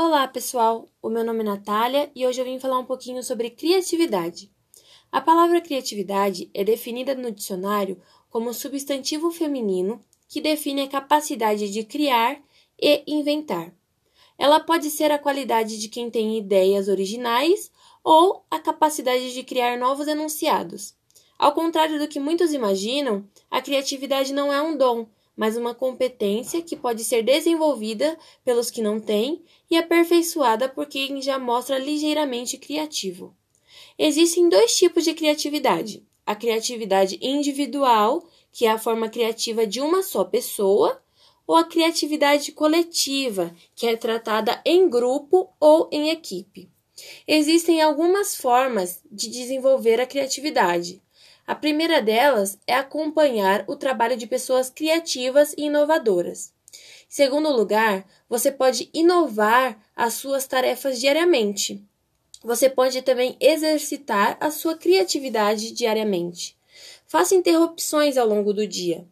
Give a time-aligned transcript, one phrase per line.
[0.00, 0.88] Olá, pessoal!
[1.02, 4.48] O meu nome é Natália e hoje eu vim falar um pouquinho sobre criatividade.
[5.10, 8.00] A palavra criatividade é definida no dicionário
[8.30, 12.40] como substantivo feminino que define a capacidade de criar
[12.80, 13.74] e inventar.
[14.38, 17.68] Ela pode ser a qualidade de quem tem ideias originais
[18.04, 20.94] ou a capacidade de criar novos enunciados.
[21.36, 25.08] Ao contrário do que muitos imaginam, a criatividade não é um dom,
[25.38, 29.40] mas uma competência que pode ser desenvolvida pelos que não têm
[29.70, 33.32] e aperfeiçoada por quem já mostra ligeiramente criativo.
[33.96, 40.02] Existem dois tipos de criatividade: a criatividade individual, que é a forma criativa de uma
[40.02, 41.00] só pessoa,
[41.46, 46.68] ou a criatividade coletiva, que é tratada em grupo ou em equipe.
[47.28, 51.00] Existem algumas formas de desenvolver a criatividade.
[51.48, 56.52] A primeira delas é acompanhar o trabalho de pessoas criativas e inovadoras.
[56.70, 56.76] Em
[57.08, 61.82] segundo lugar, você pode inovar as suas tarefas diariamente.
[62.44, 66.54] Você pode também exercitar a sua criatividade diariamente.
[67.06, 69.06] Faça interrupções ao longo do dia.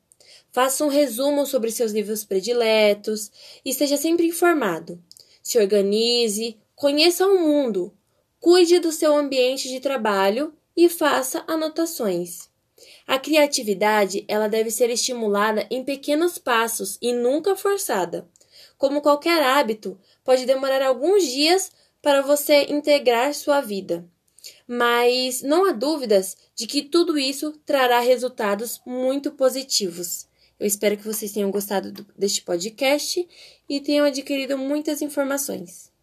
[0.52, 3.30] Faça um resumo sobre seus livros prediletos
[3.64, 5.02] e esteja sempre informado.
[5.42, 7.96] Se organize, conheça o mundo,
[8.38, 12.48] cuide do seu ambiente de trabalho e faça anotações.
[13.06, 18.28] A criatividade, ela deve ser estimulada em pequenos passos e nunca forçada.
[18.76, 24.04] Como qualquer hábito, pode demorar alguns dias para você integrar sua vida.
[24.68, 30.28] Mas não há dúvidas de que tudo isso trará resultados muito positivos.
[30.58, 33.26] Eu espero que vocês tenham gostado deste podcast
[33.68, 35.95] e tenham adquirido muitas informações.